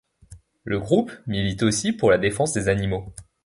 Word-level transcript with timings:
Le 0.63 0.79
groupe 0.79 1.11
milite 1.27 1.61
aussi 1.61 1.93
pour 1.93 2.09
la 2.09 2.17
défense 2.17 2.53
des 2.53 2.69
animaux. 2.69 3.13